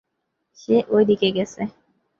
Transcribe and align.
সে 0.59 0.75
ওইদিকে 0.89 1.29
গেছে! 1.37 1.61